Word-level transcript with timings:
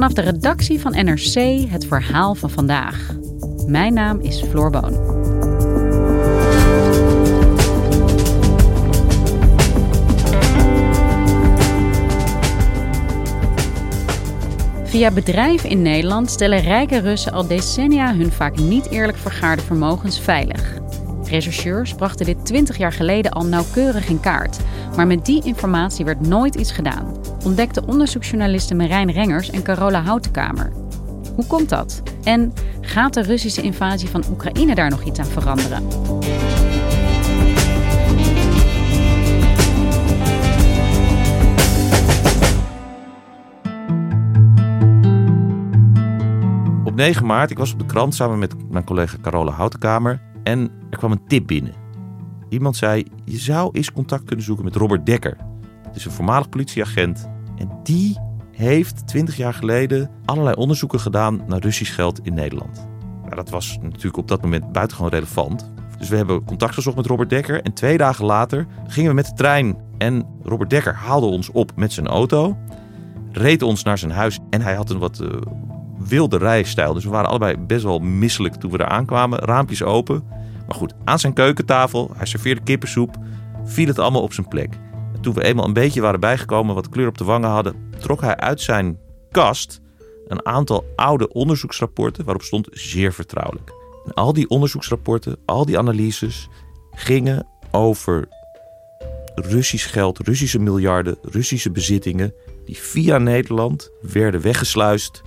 Vanaf 0.00 0.14
de 0.14 0.30
redactie 0.30 0.80
van 0.80 0.92
NRC 0.92 1.34
het 1.70 1.86
verhaal 1.86 2.34
van 2.34 2.50
vandaag. 2.50 3.14
Mijn 3.66 3.94
naam 3.94 4.20
is 4.20 4.42
Floor 4.42 4.70
Boon. 4.70 4.92
Via 14.84 15.10
bedrijven 15.10 15.68
in 15.68 15.82
Nederland 15.82 16.30
stellen 16.30 16.60
rijke 16.60 16.98
Russen 16.98 17.32
al 17.32 17.46
decennia 17.46 18.14
hun 18.14 18.32
vaak 18.32 18.58
niet 18.58 18.90
eerlijk 18.90 19.18
vergaarde 19.18 19.62
vermogens 19.62 20.20
veilig. 20.20 20.78
Rechercheurs 21.30 21.94
brachten 21.94 22.26
dit 22.26 22.44
20 22.44 22.76
jaar 22.76 22.92
geleden 22.92 23.30
al 23.30 23.44
nauwkeurig 23.44 24.08
in 24.08 24.20
kaart. 24.20 24.58
Maar 24.96 25.06
met 25.06 25.26
die 25.26 25.44
informatie 25.44 26.04
werd 26.04 26.26
nooit 26.26 26.54
iets 26.54 26.72
gedaan, 26.72 27.16
ontdekten 27.44 27.88
onderzoeksjournalisten 27.88 28.76
Marijn 28.76 29.10
Rengers 29.10 29.50
en 29.50 29.62
Carola 29.62 30.02
Houtenkamer. 30.02 30.72
Hoe 31.34 31.46
komt 31.46 31.68
dat? 31.68 32.02
En 32.24 32.52
gaat 32.80 33.14
de 33.14 33.22
Russische 33.22 33.62
invasie 33.62 34.08
van 34.08 34.24
Oekraïne 34.30 34.74
daar 34.74 34.90
nog 34.90 35.04
iets 35.04 35.18
aan 35.18 35.26
veranderen? 35.26 35.86
Op 46.84 46.94
9 46.94 47.26
maart, 47.26 47.50
ik 47.50 47.58
was 47.58 47.72
op 47.72 47.78
de 47.78 47.86
krant 47.86 48.14
samen 48.14 48.38
met 48.38 48.70
mijn 48.70 48.84
collega 48.84 49.16
Carola 49.22 49.52
Houtenkamer 49.52 50.29
en 50.42 50.70
er 50.90 50.98
kwam 50.98 51.12
een 51.12 51.26
tip 51.26 51.46
binnen. 51.46 51.74
Iemand 52.48 52.76
zei, 52.76 53.04
je 53.24 53.38
zou 53.38 53.70
eens 53.72 53.92
contact 53.92 54.24
kunnen 54.24 54.44
zoeken 54.44 54.64
met 54.64 54.76
Robert 54.76 55.06
Dekker. 55.06 55.36
Het 55.86 55.96
is 55.96 56.04
een 56.04 56.10
voormalig 56.10 56.48
politieagent 56.48 57.28
en 57.56 57.70
die 57.82 58.18
heeft 58.50 59.06
20 59.06 59.36
jaar 59.36 59.54
geleden 59.54 60.10
allerlei 60.24 60.56
onderzoeken 60.56 61.00
gedaan 61.00 61.42
naar 61.46 61.60
Russisch 61.60 61.94
geld 61.94 62.20
in 62.22 62.34
Nederland. 62.34 62.88
Nou, 63.22 63.34
dat 63.34 63.50
was 63.50 63.78
natuurlijk 63.82 64.16
op 64.16 64.28
dat 64.28 64.42
moment 64.42 64.72
buitengewoon 64.72 65.10
relevant. 65.10 65.70
Dus 65.98 66.08
we 66.08 66.16
hebben 66.16 66.44
contact 66.44 66.74
gezocht 66.74 66.96
met 66.96 67.06
Robert 67.06 67.30
Dekker 67.30 67.62
en 67.62 67.72
twee 67.72 67.96
dagen 67.96 68.24
later 68.24 68.66
gingen 68.86 69.10
we 69.10 69.16
met 69.16 69.26
de 69.26 69.32
trein 69.32 69.76
en 69.98 70.26
Robert 70.42 70.70
Dekker 70.70 70.94
haalde 70.94 71.26
ons 71.26 71.50
op 71.50 71.72
met 71.76 71.92
zijn 71.92 72.06
auto, 72.06 72.56
reed 73.32 73.62
ons 73.62 73.82
naar 73.82 73.98
zijn 73.98 74.10
huis 74.10 74.38
en 74.50 74.60
hij 74.60 74.74
had 74.74 74.90
een 74.90 74.98
wat 74.98 75.20
uh, 75.20 75.28
wilde 76.08 76.38
rijstijl. 76.38 76.94
Dus 76.94 77.04
we 77.04 77.10
waren 77.10 77.28
allebei 77.28 77.56
best 77.56 77.82
wel 77.82 77.98
misselijk 77.98 78.54
toen 78.54 78.70
we 78.70 78.78
daar 78.78 78.88
aankwamen. 78.88 79.38
Raampjes 79.38 79.82
open. 79.82 80.22
Maar 80.66 80.78
goed, 80.78 80.94
aan 81.04 81.18
zijn 81.18 81.32
keukentafel, 81.32 82.10
hij 82.16 82.26
serveerde 82.26 82.60
kippensoep, 82.60 83.16
viel 83.64 83.86
het 83.86 83.98
allemaal 83.98 84.22
op 84.22 84.32
zijn 84.32 84.48
plek. 84.48 84.74
En 85.14 85.20
toen 85.20 85.34
we 85.34 85.44
eenmaal 85.44 85.64
een 85.64 85.72
beetje 85.72 86.00
waren 86.00 86.20
bijgekomen, 86.20 86.74
wat 86.74 86.88
kleur 86.88 87.08
op 87.08 87.18
de 87.18 87.24
wangen 87.24 87.50
hadden, 87.50 87.74
trok 87.98 88.20
hij 88.20 88.36
uit 88.36 88.60
zijn 88.60 88.98
kast 89.30 89.80
een 90.28 90.46
aantal 90.46 90.84
oude 90.96 91.32
onderzoeksrapporten 91.32 92.24
waarop 92.24 92.42
stond 92.42 92.68
zeer 92.70 93.12
vertrouwelijk. 93.12 93.72
En 94.04 94.14
al 94.14 94.32
die 94.32 94.48
onderzoeksrapporten, 94.48 95.36
al 95.44 95.64
die 95.64 95.78
analyses 95.78 96.48
gingen 96.90 97.46
over 97.70 98.28
Russisch 99.34 99.92
geld, 99.92 100.18
Russische 100.18 100.58
miljarden, 100.58 101.18
Russische 101.22 101.70
bezittingen 101.70 102.34
die 102.64 102.78
via 102.78 103.18
Nederland 103.18 103.90
werden 104.00 104.40
weggesluist 104.40 105.22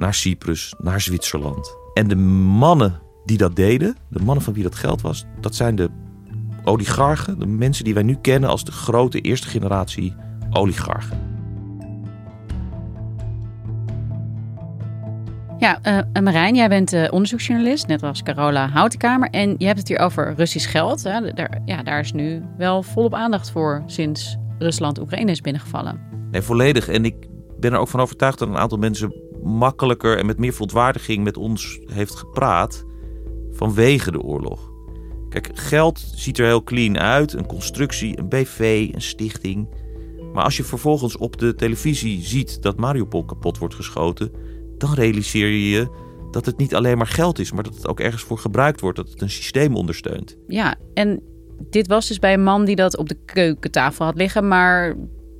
naar 0.00 0.14
Cyprus, 0.14 0.74
naar 0.78 1.00
Zwitserland. 1.00 1.76
En 1.94 2.08
de 2.08 2.16
mannen 2.16 3.00
die 3.24 3.38
dat 3.38 3.56
deden, 3.56 3.96
de 4.08 4.22
mannen 4.24 4.44
van 4.44 4.54
wie 4.54 4.62
dat 4.62 4.74
geld 4.74 5.00
was, 5.00 5.24
dat 5.40 5.54
zijn 5.54 5.74
de 5.74 5.90
oligarchen, 6.64 7.38
de 7.38 7.46
mensen 7.46 7.84
die 7.84 7.94
wij 7.94 8.02
nu 8.02 8.14
kennen 8.20 8.50
als 8.50 8.64
de 8.64 8.72
grote 8.72 9.20
eerste 9.20 9.48
generatie 9.48 10.14
oligarchen. 10.50 11.28
Ja, 15.58 15.78
uh, 15.84 16.22
Marijn, 16.22 16.54
jij 16.54 16.68
bent 16.68 16.92
uh, 16.92 17.06
onderzoeksjournalist, 17.10 17.86
net 17.86 18.02
als 18.02 18.22
Carola 18.22 18.68
Houtenkamer. 18.68 19.30
En 19.30 19.54
je 19.58 19.66
hebt 19.66 19.78
het 19.78 19.88
hier 19.88 19.98
over 19.98 20.34
Russisch 20.34 20.70
geld. 20.70 21.02
Hè? 21.02 21.32
Daar, 21.32 21.60
ja, 21.64 21.82
daar 21.82 22.00
is 22.00 22.12
nu 22.12 22.42
wel 22.56 22.82
volop 22.82 23.14
aandacht 23.14 23.50
voor 23.50 23.82
sinds 23.86 24.36
Rusland 24.58 25.00
Oekraïne 25.00 25.30
is 25.30 25.40
binnengevallen. 25.40 26.00
Nee, 26.30 26.42
volledig. 26.42 26.88
En 26.88 27.04
ik 27.04 27.14
ben 27.58 27.72
er 27.72 27.78
ook 27.78 27.88
van 27.88 28.00
overtuigd 28.00 28.38
dat 28.38 28.48
een 28.48 28.56
aantal 28.56 28.78
mensen 28.78 29.12
makkelijker 29.42 30.18
en 30.18 30.26
met 30.26 30.38
meer 30.38 30.52
verontwaardiging 30.52 31.24
met 31.24 31.36
ons 31.36 31.80
heeft 31.86 32.14
gepraat 32.14 32.84
vanwege 33.50 34.10
de 34.10 34.20
oorlog. 34.20 34.70
Kijk, 35.28 35.50
geld 35.54 36.12
ziet 36.14 36.38
er 36.38 36.46
heel 36.46 36.62
clean 36.62 36.98
uit, 36.98 37.32
een 37.32 37.46
constructie, 37.46 38.18
een 38.18 38.28
BV, 38.28 38.88
een 38.92 39.02
stichting. 39.02 39.68
Maar 40.32 40.44
als 40.44 40.56
je 40.56 40.64
vervolgens 40.64 41.16
op 41.16 41.38
de 41.38 41.54
televisie 41.54 42.22
ziet 42.22 42.62
dat 42.62 42.76
Mariupol 42.76 43.24
kapot 43.24 43.58
wordt 43.58 43.74
geschoten, 43.74 44.32
dan 44.78 44.94
realiseer 44.94 45.48
je 45.48 45.68
je 45.68 45.88
dat 46.30 46.46
het 46.46 46.56
niet 46.56 46.74
alleen 46.74 46.96
maar 46.96 47.06
geld 47.06 47.38
is, 47.38 47.52
maar 47.52 47.62
dat 47.62 47.74
het 47.74 47.88
ook 47.88 48.00
ergens 48.00 48.22
voor 48.22 48.38
gebruikt 48.38 48.80
wordt, 48.80 48.96
dat 48.96 49.08
het 49.08 49.20
een 49.20 49.30
systeem 49.30 49.76
ondersteunt. 49.76 50.36
Ja, 50.46 50.74
en 50.94 51.22
dit 51.70 51.86
was 51.86 52.08
dus 52.08 52.18
bij 52.18 52.32
een 52.32 52.42
man 52.42 52.64
die 52.64 52.76
dat 52.76 52.96
op 52.96 53.08
de 53.08 53.18
keukentafel 53.24 54.04
had 54.04 54.16
liggen, 54.16 54.48
maar 54.48 54.96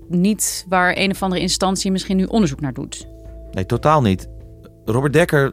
niet 0.09 0.67
waar 0.69 0.97
een 0.97 1.11
of 1.11 1.23
andere 1.23 1.41
instantie 1.41 1.91
misschien 1.91 2.17
nu 2.17 2.25
onderzoek 2.25 2.61
naar 2.61 2.73
doet. 2.73 3.07
Nee, 3.51 3.67
totaal 3.67 4.03
niet. 4.03 4.29
Robert 4.85 5.13
Dekker 5.13 5.53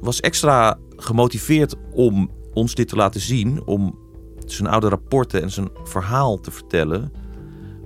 was 0.00 0.20
extra 0.20 0.78
gemotiveerd 0.96 1.74
om 1.92 2.30
ons 2.52 2.74
dit 2.74 2.88
te 2.88 2.96
laten 2.96 3.20
zien, 3.20 3.66
om 3.66 3.98
zijn 4.46 4.68
oude 4.68 4.88
rapporten 4.88 5.42
en 5.42 5.50
zijn 5.50 5.68
verhaal 5.84 6.40
te 6.40 6.50
vertellen, 6.50 7.12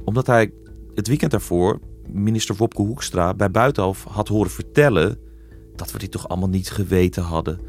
omdat 0.05 0.27
hij 0.27 0.53
het 0.95 1.09
weekend 1.09 1.31
daarvoor 1.31 1.81
minister 2.13 2.57
Wopke 2.57 2.83
Hoekstra 2.83 3.35
bij 3.35 3.51
Buitenhof 3.51 4.05
had 4.05 4.29
horen 4.29 4.51
vertellen 4.51 5.19
dat 5.77 5.93
we 5.93 5.99
dit 5.99 6.11
toch 6.11 6.29
allemaal 6.29 6.49
niet 6.49 6.71
geweten 6.71 7.23
hadden. 7.23 7.61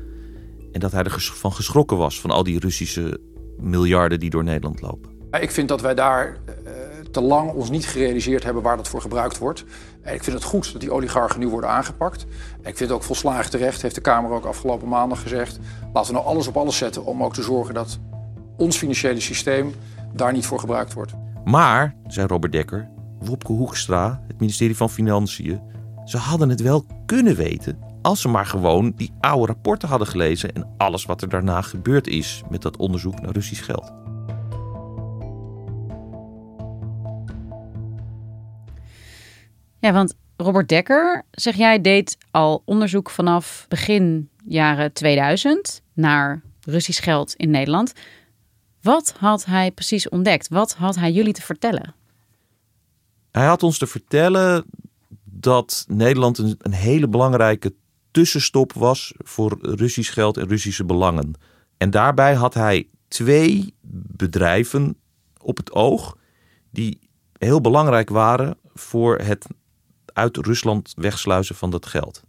En 0.71 0.79
dat 0.79 0.91
hij 0.91 1.03
ervan 1.03 1.53
geschrokken 1.53 1.97
was 1.97 2.21
van 2.21 2.31
al 2.31 2.43
die 2.43 2.59
Russische 2.59 3.19
miljarden 3.59 4.19
die 4.19 4.29
door 4.29 4.43
Nederland 4.43 4.81
lopen. 4.81 5.11
Ik 5.39 5.51
vind 5.51 5.67
dat 5.67 5.81
wij 5.81 5.95
daar 5.95 6.37
uh, 6.65 6.71
te 7.11 7.21
lang 7.21 7.51
ons 7.51 7.69
niet 7.69 7.85
gerealiseerd 7.85 8.43
hebben 8.43 8.63
waar 8.63 8.77
dat 8.77 8.87
voor 8.87 9.01
gebruikt 9.01 9.37
wordt. 9.37 9.65
Ik 10.03 10.23
vind 10.23 10.35
het 10.35 10.43
goed 10.43 10.71
dat 10.71 10.81
die 10.81 10.91
oligarchen 10.91 11.39
nu 11.39 11.47
worden 11.47 11.69
aangepakt. 11.69 12.25
Ik 12.59 12.77
vind 12.77 12.79
het 12.79 12.91
ook 12.91 13.03
volslagen 13.03 13.51
terecht, 13.51 13.81
heeft 13.81 13.95
de 13.95 14.01
Kamer 14.01 14.31
ook 14.31 14.45
afgelopen 14.45 14.87
maandag 14.87 15.21
gezegd. 15.21 15.59
Laten 15.93 16.13
we 16.13 16.19
nou 16.19 16.29
alles 16.29 16.47
op 16.47 16.57
alles 16.57 16.77
zetten 16.77 17.05
om 17.05 17.23
ook 17.23 17.33
te 17.33 17.43
zorgen 17.43 17.73
dat 17.73 17.99
ons 18.57 18.77
financiële 18.77 19.19
systeem 19.19 19.73
daar 20.13 20.33
niet 20.33 20.45
voor 20.45 20.59
gebruikt 20.59 20.93
wordt. 20.93 21.13
Maar, 21.43 21.95
zei 22.07 22.27
Robert 22.27 22.51
Dekker, 22.51 22.89
Wopke 23.19 23.51
Hoekstra, 23.51 24.21
het 24.27 24.39
ministerie 24.39 24.77
van 24.77 24.89
Financiën, 24.89 25.61
ze 26.05 26.17
hadden 26.17 26.49
het 26.49 26.61
wel 26.61 26.85
kunnen 27.05 27.35
weten 27.35 27.77
als 28.01 28.21
ze 28.21 28.27
maar 28.27 28.45
gewoon 28.45 28.93
die 28.95 29.11
oude 29.19 29.45
rapporten 29.45 29.89
hadden 29.89 30.07
gelezen 30.07 30.53
en 30.53 30.67
alles 30.77 31.05
wat 31.05 31.21
er 31.21 31.29
daarna 31.29 31.61
gebeurd 31.61 32.07
is 32.07 32.43
met 32.49 32.61
dat 32.61 32.77
onderzoek 32.77 33.21
naar 33.21 33.31
Russisch 33.31 33.65
geld. 33.65 33.93
Ja, 39.79 39.93
want 39.93 40.13
Robert 40.37 40.67
Dekker, 40.67 41.25
zeg 41.31 41.55
jij, 41.55 41.81
deed 41.81 42.17
al 42.31 42.61
onderzoek 42.65 43.09
vanaf 43.09 43.65
begin 43.67 44.29
jaren 44.45 44.93
2000 44.93 45.81
naar 45.93 46.41
Russisch 46.61 47.03
geld 47.03 47.35
in 47.35 47.49
Nederland. 47.49 47.93
Wat 48.81 49.13
had 49.17 49.45
hij 49.45 49.71
precies 49.71 50.09
ontdekt? 50.09 50.47
Wat 50.47 50.73
had 50.73 50.95
hij 50.95 51.11
jullie 51.11 51.33
te 51.33 51.41
vertellen? 51.41 51.95
Hij 53.31 53.45
had 53.45 53.63
ons 53.63 53.77
te 53.77 53.87
vertellen 53.87 54.65
dat 55.23 55.85
Nederland 55.87 56.37
een, 56.37 56.55
een 56.57 56.73
hele 56.73 57.07
belangrijke 57.07 57.73
tussenstop 58.11 58.73
was 58.73 59.13
voor 59.17 59.57
Russisch 59.61 60.13
geld 60.13 60.37
en 60.37 60.47
Russische 60.47 60.85
belangen. 60.85 61.33
En 61.77 61.89
daarbij 61.89 62.33
had 62.33 62.53
hij 62.53 62.87
twee 63.07 63.73
bedrijven 64.15 64.97
op 65.41 65.57
het 65.57 65.71
oog 65.71 66.17
die 66.71 66.99
heel 67.37 67.61
belangrijk 67.61 68.09
waren 68.09 68.57
voor 68.73 69.17
het 69.17 69.47
uit 70.19 70.37
Rusland 70.37 70.93
wegsluizen 70.95 71.55
van 71.55 71.69
dat 71.69 71.85
geld. 71.85 72.23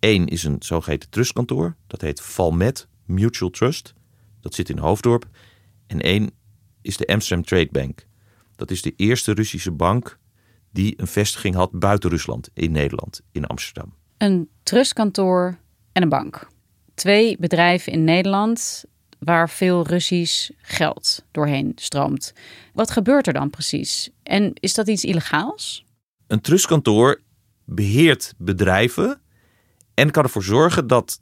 Eén 0.00 0.26
is 0.26 0.44
een 0.44 0.56
zogeheten 0.58 1.10
trustkantoor, 1.10 1.76
dat 1.86 2.00
heet 2.00 2.20
Valmet 2.20 2.88
Mutual 3.04 3.50
Trust. 3.50 3.94
Dat 4.40 4.54
zit 4.54 4.68
in 4.68 4.78
Hoofddorp. 4.78 5.28
En 5.86 6.00
één 6.00 6.30
is 6.82 6.96
de 6.96 7.06
Amsterdam 7.06 7.44
Trade 7.44 7.68
Bank. 7.70 8.06
Dat 8.56 8.70
is 8.70 8.82
de 8.82 8.92
eerste 8.96 9.32
Russische 9.32 9.70
bank 9.70 10.18
die 10.70 10.94
een 10.96 11.06
vestiging 11.06 11.54
had 11.54 11.70
buiten 11.72 12.10
Rusland, 12.10 12.48
in 12.54 12.72
Nederland, 12.72 13.20
in 13.32 13.46
Amsterdam. 13.46 13.94
Een 14.16 14.48
trustkantoor 14.62 15.58
en 15.92 16.02
een 16.02 16.08
bank. 16.08 16.48
Twee 16.94 17.36
bedrijven 17.38 17.92
in 17.92 18.04
Nederland 18.04 18.84
waar 19.18 19.50
veel 19.50 19.86
Russisch 19.86 20.50
geld 20.56 21.24
doorheen 21.30 21.72
stroomt. 21.74 22.32
Wat 22.72 22.90
gebeurt 22.90 23.26
er 23.26 23.32
dan 23.32 23.50
precies? 23.50 24.10
En 24.22 24.50
is 24.54 24.74
dat 24.74 24.88
iets 24.88 25.04
illegaals? 25.04 25.85
Een 26.26 26.40
trustkantoor 26.40 27.22
beheert 27.64 28.34
bedrijven 28.38 29.20
en 29.94 30.10
kan 30.10 30.22
ervoor 30.22 30.42
zorgen 30.42 30.86
dat 30.86 31.20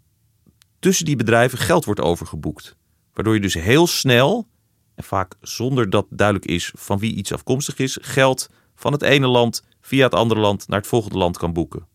tussen 0.78 1.04
die 1.04 1.16
bedrijven 1.16 1.58
geld 1.58 1.84
wordt 1.84 2.00
overgeboekt. 2.00 2.76
Waardoor 3.12 3.34
je 3.34 3.40
dus 3.40 3.54
heel 3.54 3.86
snel, 3.86 4.48
en 4.94 5.04
vaak 5.04 5.34
zonder 5.40 5.90
dat 5.90 6.06
duidelijk 6.10 6.46
is 6.46 6.72
van 6.76 6.98
wie 6.98 7.14
iets 7.14 7.32
afkomstig 7.32 7.78
is, 7.78 7.98
geld 8.00 8.48
van 8.74 8.92
het 8.92 9.02
ene 9.02 9.26
land 9.26 9.62
via 9.80 10.04
het 10.04 10.14
andere 10.14 10.40
land 10.40 10.68
naar 10.68 10.78
het 10.78 10.88
volgende 10.88 11.18
land 11.18 11.38
kan 11.38 11.52
boeken. 11.52 11.86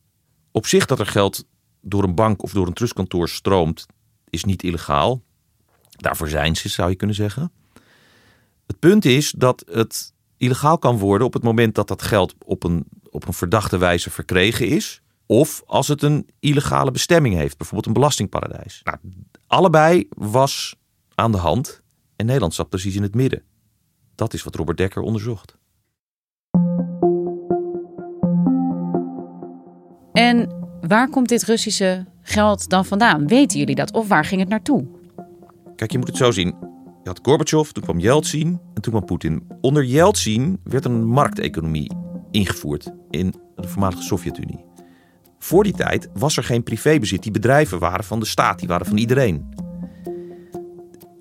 Op 0.51 0.65
zich 0.65 0.85
dat 0.85 0.99
er 0.99 1.05
geld 1.05 1.45
door 1.81 2.03
een 2.03 2.15
bank 2.15 2.43
of 2.43 2.51
door 2.51 2.67
een 2.67 2.73
trustkantoor 2.73 3.29
stroomt, 3.29 3.85
is 4.29 4.43
niet 4.43 4.63
illegaal. 4.63 5.21
Daarvoor 5.89 6.29
zijn 6.29 6.55
ze, 6.55 6.69
zou 6.69 6.89
je 6.89 6.95
kunnen 6.95 7.15
zeggen. 7.15 7.51
Het 8.67 8.79
punt 8.79 9.05
is 9.05 9.31
dat 9.31 9.63
het 9.71 10.13
illegaal 10.37 10.77
kan 10.77 10.97
worden 10.97 11.27
op 11.27 11.33
het 11.33 11.43
moment 11.43 11.75
dat 11.75 11.87
dat 11.87 12.01
geld 12.01 12.35
op 12.45 12.63
een, 12.63 12.85
op 13.09 13.27
een 13.27 13.33
verdachte 13.33 13.77
wijze 13.77 14.09
verkregen 14.09 14.67
is. 14.67 15.01
Of 15.25 15.63
als 15.65 15.87
het 15.87 16.01
een 16.01 16.29
illegale 16.39 16.91
bestemming 16.91 17.35
heeft, 17.35 17.57
bijvoorbeeld 17.57 17.87
een 17.87 17.93
belastingparadijs. 17.93 18.81
Nou, 18.83 18.97
allebei 19.47 20.07
was 20.09 20.75
aan 21.15 21.31
de 21.31 21.37
hand 21.37 21.81
en 22.15 22.25
Nederland 22.25 22.53
zat 22.53 22.69
precies 22.69 22.95
in 22.95 23.01
het 23.01 23.15
midden. 23.15 23.43
Dat 24.15 24.33
is 24.33 24.43
wat 24.43 24.55
Robert 24.55 24.77
Dekker 24.77 25.01
onderzocht. 25.01 25.57
En 30.13 30.49
waar 30.81 31.09
komt 31.09 31.29
dit 31.29 31.43
Russische 31.43 32.05
geld 32.21 32.69
dan 32.69 32.85
vandaan? 32.85 33.27
Weten 33.27 33.59
jullie 33.59 33.75
dat? 33.75 33.91
Of 33.91 34.07
waar 34.07 34.25
ging 34.25 34.41
het 34.41 34.49
naartoe? 34.49 34.87
Kijk, 35.75 35.91
je 35.91 35.97
moet 35.97 36.07
het 36.07 36.17
zo 36.17 36.31
zien. 36.31 36.55
Je 37.03 37.09
had 37.09 37.19
Gorbachev, 37.21 37.69
toen 37.69 37.83
kwam 37.83 37.99
Yeltsin 37.99 38.59
en 38.73 38.81
toen 38.81 38.93
kwam 38.93 39.05
Poetin. 39.05 39.47
Onder 39.61 39.83
Yeltsin 39.83 40.59
werd 40.63 40.85
een 40.85 41.07
markteconomie 41.07 41.91
ingevoerd 42.31 42.91
in 43.09 43.33
de 43.55 43.67
voormalige 43.67 44.01
Sovjet-Unie. 44.01 44.65
Voor 45.39 45.63
die 45.63 45.73
tijd 45.73 46.09
was 46.13 46.37
er 46.37 46.43
geen 46.43 46.63
privébezit. 46.63 47.23
Die 47.23 47.31
bedrijven 47.31 47.79
waren 47.79 48.03
van 48.03 48.19
de 48.19 48.25
staat, 48.25 48.59
die 48.59 48.67
waren 48.67 48.85
van 48.85 48.97
iedereen. 48.97 49.53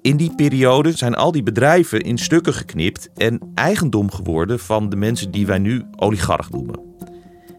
In 0.03 0.17
die 0.17 0.35
periode 0.35 0.97
zijn 0.97 1.15
al 1.15 1.33
die 1.33 1.43
bedrijven 1.43 2.01
in 2.01 2.19
stukken 2.19 2.55
geknipt 2.55 3.13
en 3.15 3.41
eigendom 3.55 4.11
geworden 4.11 4.59
van 4.59 4.89
de 4.89 4.97
mensen 4.97 5.31
die 5.31 5.47
wij 5.47 5.59
nu 5.59 5.85
oligarch 5.97 6.51
noemen. 6.51 6.81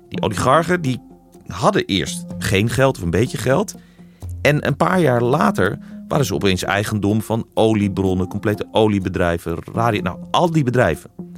Die 0.09 0.21
oligarchen 0.21 0.81
die 0.81 1.01
hadden 1.47 1.85
eerst 1.85 2.25
geen 2.37 2.69
geld 2.69 2.97
of 2.97 3.03
een 3.03 3.09
beetje 3.09 3.37
geld. 3.37 3.75
En 4.41 4.67
een 4.67 4.75
paar 4.75 4.99
jaar 4.99 5.23
later 5.23 5.79
waren 6.07 6.25
ze 6.25 6.33
opeens 6.33 6.63
eigendom 6.63 7.21
van 7.21 7.47
oliebronnen, 7.53 8.27
complete 8.27 8.67
oliebedrijven, 8.71 9.57
radio, 9.73 10.01
nou 10.01 10.19
al 10.31 10.51
die 10.51 10.63
bedrijven. 10.63 11.28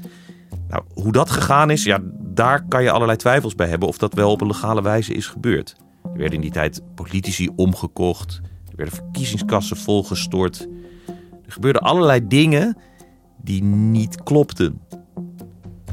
Nou, 0.71 0.83
hoe 0.93 1.11
dat 1.11 1.29
gegaan 1.29 1.69
is, 1.69 1.83
ja, 1.83 1.99
daar 2.19 2.67
kan 2.67 2.83
je 2.83 2.91
allerlei 2.91 3.17
twijfels 3.17 3.55
bij 3.55 3.67
hebben 3.67 3.87
of 3.87 3.97
dat 3.97 4.13
wel 4.13 4.31
op 4.31 4.41
een 4.41 4.47
legale 4.47 4.81
wijze 4.81 5.13
is 5.13 5.27
gebeurd. 5.27 5.75
Er 6.03 6.17
werden 6.17 6.33
in 6.33 6.41
die 6.41 6.51
tijd 6.51 6.81
politici 6.95 7.49
omgekocht, 7.55 8.41
er 8.69 8.75
werden 8.75 8.95
verkiezingskassen 8.95 9.77
volgestort. 9.77 10.67
Er 11.45 11.51
gebeurden 11.51 11.81
allerlei 11.81 12.27
dingen 12.27 12.77
die 13.41 13.63
niet 13.63 14.23
klopten. 14.23 14.81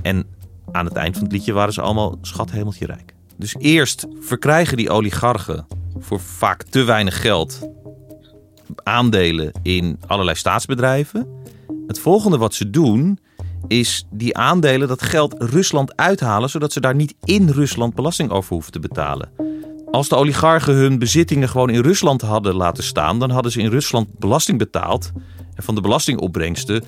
En 0.02 0.26
aan 0.72 0.84
het 0.84 0.94
eind 0.94 1.14
van 1.14 1.24
het 1.24 1.32
liedje 1.32 1.52
waren 1.52 1.72
ze 1.72 1.80
allemaal 1.80 2.18
schat 2.22 2.50
hemeltje 2.50 2.86
rijk. 2.86 3.14
Dus 3.36 3.54
eerst 3.58 4.06
verkrijgen 4.20 4.76
die 4.76 4.90
oligarchen 4.90 5.66
voor 5.98 6.20
vaak 6.20 6.62
te 6.62 6.82
weinig 6.82 7.20
geld 7.20 7.68
aandelen 8.82 9.52
in 9.62 10.00
allerlei 10.06 10.36
staatsbedrijven. 10.36 11.26
Het 11.86 11.98
volgende 11.98 12.38
wat 12.38 12.54
ze 12.54 12.70
doen 12.70 13.18
is 13.66 14.06
die 14.10 14.36
aandelen, 14.36 14.88
dat 14.88 15.02
geld 15.02 15.34
Rusland 15.38 15.96
uithalen, 15.96 16.50
zodat 16.50 16.72
ze 16.72 16.80
daar 16.80 16.94
niet 16.94 17.14
in 17.24 17.48
Rusland 17.48 17.94
belasting 17.94 18.30
over 18.30 18.52
hoeven 18.52 18.72
te 18.72 18.80
betalen. 18.80 19.28
Als 19.90 20.08
de 20.08 20.16
oligarchen 20.16 20.74
hun 20.74 20.98
bezittingen 20.98 21.48
gewoon 21.48 21.70
in 21.70 21.82
Rusland 21.82 22.20
hadden 22.20 22.54
laten 22.54 22.84
staan, 22.84 23.18
dan 23.18 23.30
hadden 23.30 23.52
ze 23.52 23.60
in 23.60 23.70
Rusland 23.70 24.18
belasting 24.18 24.58
betaald. 24.58 25.12
En 25.54 25.62
van 25.62 25.74
de 25.74 25.80
belastingopbrengsten 25.80 26.84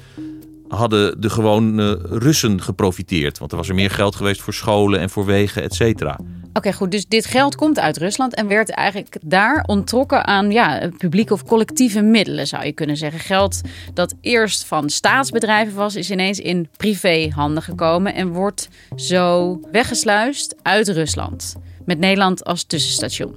hadden 0.68 1.20
de 1.20 1.30
gewone 1.30 1.98
Russen 2.02 2.62
geprofiteerd. 2.62 3.38
Want 3.38 3.50
er 3.50 3.56
was 3.56 3.68
er 3.68 3.74
meer 3.74 3.90
geld 3.90 4.16
geweest 4.16 4.40
voor 4.40 4.54
scholen 4.54 5.00
en 5.00 5.10
voor 5.10 5.24
wegen, 5.24 5.62
et 5.62 5.74
cetera. 5.74 6.18
Oké, 6.52 6.72
goed. 6.72 6.90
Dus 6.90 7.06
dit 7.06 7.26
geld 7.26 7.54
komt 7.54 7.78
uit 7.78 7.96
Rusland 7.96 8.34
en 8.34 8.46
werd 8.46 8.70
eigenlijk 8.70 9.16
daar 9.24 9.64
onttrokken 9.66 10.26
aan 10.26 10.50
ja, 10.50 10.90
publieke 10.98 11.32
of 11.32 11.44
collectieve 11.44 12.00
middelen, 12.00 12.46
zou 12.46 12.64
je 12.64 12.72
kunnen 12.72 12.96
zeggen. 12.96 13.20
Geld 13.20 13.60
dat 13.94 14.14
eerst 14.20 14.64
van 14.64 14.88
staatsbedrijven 14.88 15.74
was, 15.74 15.96
is 15.96 16.10
ineens 16.10 16.40
in 16.40 16.68
privéhanden 16.76 17.62
gekomen 17.62 18.14
en 18.14 18.28
wordt 18.28 18.68
zo 18.96 19.60
weggesluist 19.72 20.56
uit 20.62 20.88
Rusland. 20.88 21.56
Met 21.84 21.98
Nederland 21.98 22.44
als 22.44 22.64
tussenstation. 22.64 23.34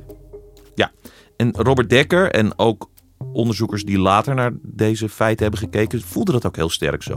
Ja, 0.76 0.92
en 1.38 1.52
Robert 1.52 1.90
Dekker 1.90 2.32
en 2.32 2.60
ook 2.60 2.90
onderzoekers 3.34 3.86
die 3.86 4.00
later 4.00 4.36
naar 4.36 4.52
deze 4.62 5.10
feiten 5.10 5.42
hebben 5.42 5.62
gekeken, 5.62 6.02
voelden 6.02 6.34
dat 6.34 6.46
ook 6.46 6.56
heel 6.56 6.70
sterk 6.70 7.04
zo. 7.04 7.16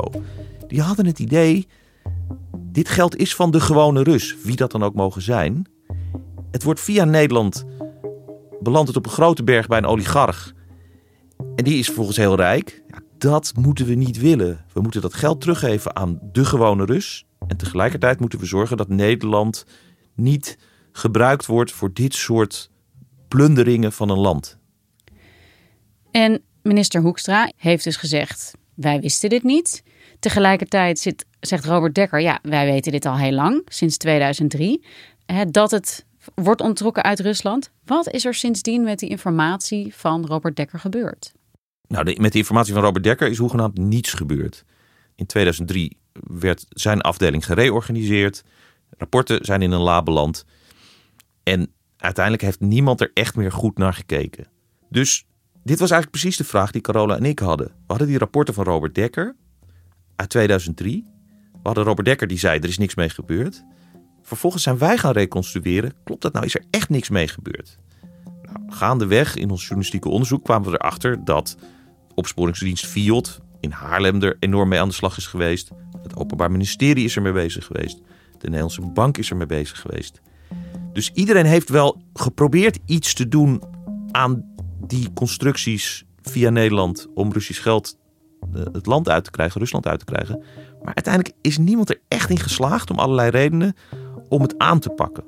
Die 0.69 0.81
hadden 0.81 1.06
het 1.06 1.19
idee, 1.19 1.66
dit 2.56 2.88
geld 2.88 3.16
is 3.16 3.34
van 3.34 3.50
de 3.50 3.60
gewone 3.60 4.02
Rus, 4.02 4.37
wie 4.42 4.56
dat 4.56 4.70
dan 4.70 4.82
ook 4.82 4.94
mogen 4.94 5.22
zijn. 5.22 5.66
Het 6.56 6.64
wordt 6.64 6.81
via 6.81 7.05
Nederland 7.05 7.64
belandt 8.61 8.97
op 8.97 9.06
een 9.06 9.12
grote 9.12 9.44
berg 9.44 9.67
bij 9.67 9.79
een 9.79 9.87
oligarch. 9.87 10.53
En 11.56 11.64
die 11.64 11.79
is 11.79 11.87
vervolgens 11.87 12.17
heel 12.17 12.37
rijk. 12.37 12.82
Ja, 12.88 12.99
dat 13.19 13.53
moeten 13.56 13.87
we 13.87 13.94
niet 13.94 14.19
willen. 14.19 14.64
We 14.73 14.80
moeten 14.80 15.00
dat 15.00 15.14
geld 15.14 15.40
teruggeven 15.40 15.97
aan 15.97 16.19
de 16.33 16.45
gewone 16.45 16.85
Rus. 16.85 17.25
En 17.47 17.57
tegelijkertijd 17.57 18.21
moeten 18.21 18.38
we 18.38 18.47
zorgen 18.47 18.76
dat 18.76 18.88
Nederland 18.88 19.66
niet 20.14 20.59
gebruikt 20.92 21.47
wordt 21.47 21.73
voor 21.73 21.92
dit 21.92 22.14
soort 22.14 22.71
plunderingen 23.28 23.92
van 23.92 24.09
een 24.09 24.19
land. 24.19 24.59
En 26.11 26.42
minister 26.62 27.00
Hoekstra 27.00 27.50
heeft 27.57 27.85
dus 27.85 27.97
gezegd: 27.97 28.52
wij 28.75 29.00
wisten 29.00 29.30
dit 29.30 29.42
niet. 29.42 29.83
Tegelijkertijd 30.19 30.99
zit, 30.99 31.26
zegt 31.40 31.64
Robert 31.64 31.95
Dekker: 31.95 32.21
ja, 32.21 32.38
wij 32.42 32.66
weten 32.66 32.92
dit 32.92 33.04
al 33.07 33.16
heel 33.16 33.33
lang, 33.33 33.62
sinds 33.64 33.97
2003, 33.97 34.85
hè, 35.26 35.45
dat 35.45 35.71
het 35.71 36.07
wordt 36.35 36.61
onttrokken 36.61 37.02
uit 37.02 37.21
Rusland. 37.21 37.71
Wat 37.85 38.11
is 38.11 38.25
er 38.25 38.35
sindsdien 38.35 38.83
met 38.85 38.99
die 38.99 39.09
informatie 39.09 39.95
van 39.95 40.26
Robert 40.26 40.56
Dekker 40.56 40.78
gebeurd? 40.78 41.33
Nou, 41.88 42.21
met 42.21 42.33
de 42.33 42.38
informatie 42.38 42.73
van 42.73 42.83
Robert 42.83 43.04
Dekker 43.04 43.28
is 43.28 43.38
hoegenaamd 43.38 43.78
niets 43.78 44.12
gebeurd. 44.12 44.64
In 45.14 45.26
2003 45.26 45.99
werd 46.12 46.66
zijn 46.68 47.00
afdeling 47.00 47.45
gereorganiseerd. 47.45 48.45
Rapporten 48.99 49.45
zijn 49.45 49.62
in 49.62 49.71
een 49.71 49.80
la 49.80 50.02
beland. 50.02 50.45
En 51.42 51.73
uiteindelijk 51.97 52.45
heeft 52.45 52.61
niemand 52.61 53.00
er 53.00 53.11
echt 53.14 53.37
meer 53.37 53.52
goed 53.52 53.78
naar 53.78 53.95
gekeken. 53.95 54.49
Dus 54.90 55.26
dit 55.62 55.78
was 55.78 55.90
eigenlijk 55.90 56.11
precies 56.11 56.37
de 56.37 56.45
vraag 56.45 56.71
die 56.71 56.80
Carola 56.80 57.16
en 57.16 57.25
ik 57.25 57.38
hadden. 57.38 57.66
We 57.66 57.73
hadden 57.87 58.06
die 58.06 58.18
rapporten 58.18 58.54
van 58.54 58.64
Robert 58.64 58.95
Dekker 58.95 59.37
uit 60.16 60.28
2003. 60.28 61.04
We 61.52 61.59
hadden 61.62 61.85
Robert 61.85 62.06
Dekker 62.06 62.26
die 62.26 62.38
zei 62.38 62.59
er 62.59 62.68
is 62.68 62.78
niks 62.78 62.95
mee 62.95 63.09
gebeurd. 63.09 63.64
Vervolgens 64.26 64.62
zijn 64.62 64.78
wij 64.78 64.99
gaan 64.99 65.12
reconstrueren. 65.12 65.92
Klopt 66.04 66.23
dat 66.23 66.33
nou? 66.33 66.45
Is 66.45 66.54
er 66.54 66.64
echt 66.71 66.88
niks 66.88 67.09
mee 67.09 67.28
gebeurd? 67.28 67.78
Nou, 68.42 68.59
gaandeweg 68.68 69.37
in 69.37 69.50
ons 69.50 69.61
journalistieke 69.61 70.09
onderzoek 70.09 70.45
kwamen 70.45 70.71
we 70.71 70.78
erachter 70.78 71.25
dat 71.25 71.56
opsporingsdienst 72.14 72.87
FIOD 72.87 73.40
in 73.61 73.71
Haarlem 73.71 74.23
er 74.23 74.37
enorm 74.40 74.68
mee 74.68 74.80
aan 74.80 74.88
de 74.88 74.95
slag 74.95 75.16
is 75.16 75.26
geweest. 75.26 75.71
Het 76.02 76.16
Openbaar 76.16 76.50
Ministerie 76.50 77.04
is 77.04 77.16
er 77.16 77.23
mee 77.23 77.33
bezig 77.33 77.64
geweest. 77.64 78.00
De 78.38 78.47
Nederlandse 78.47 78.80
Bank 78.80 79.18
is 79.18 79.30
er 79.30 79.37
mee 79.37 79.47
bezig 79.47 79.80
geweest. 79.80 80.21
Dus 80.92 81.11
iedereen 81.14 81.47
heeft 81.47 81.68
wel 81.68 82.02
geprobeerd 82.14 82.78
iets 82.87 83.14
te 83.14 83.28
doen 83.28 83.62
aan 84.11 84.54
die 84.87 85.12
constructies 85.12 86.04
via 86.23 86.50
Nederland 86.50 87.06
om 87.14 87.33
Russisch 87.33 87.62
geld 87.62 87.99
eh, 88.52 88.62
het 88.73 88.87
land 88.87 89.09
uit 89.09 89.25
te 89.25 89.30
krijgen, 89.30 89.61
Rusland 89.61 89.87
uit 89.87 89.99
te 89.99 90.04
krijgen. 90.04 90.45
Maar 90.83 90.95
uiteindelijk 90.95 91.35
is 91.40 91.59
niemand 91.59 91.90
er 91.90 92.00
echt 92.09 92.30
in 92.30 92.38
geslaagd 92.38 92.90
om 92.90 92.99
allerlei 92.99 93.30
redenen 93.30 93.75
om 94.28 94.42
het 94.42 94.58
aan 94.58 94.78
te 94.78 94.90
pakken. 94.90 95.25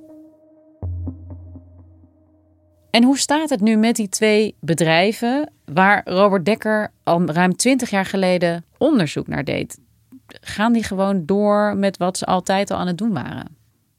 En 2.91 3.05
hoe 3.05 3.19
staat 3.19 3.51
het 3.51 3.61
nu 3.61 3.77
met 3.77 3.97
die 3.97 4.09
twee 4.09 4.55
bedrijven 4.61 5.53
waar 5.65 6.03
Robert 6.05 6.45
Dekker 6.45 6.93
al 7.03 7.27
ruim 7.27 7.57
20 7.57 7.91
jaar 7.91 8.05
geleden 8.05 8.65
onderzoek 8.79 9.27
naar 9.27 9.45
deed? 9.45 9.79
Gaan 10.27 10.73
die 10.73 10.83
gewoon 10.83 11.27
door 11.27 11.77
met 11.77 11.97
wat 11.97 12.19
ze 12.19 12.25
altijd 12.25 12.71
al 12.71 12.79
aan 12.79 12.87
het 12.87 12.99
doen 12.99 13.13
waren? 13.13 13.57